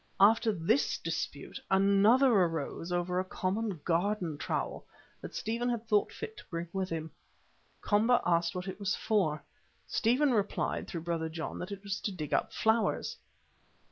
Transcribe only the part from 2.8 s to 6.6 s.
over a common garden trowel that Stephen had thought fit to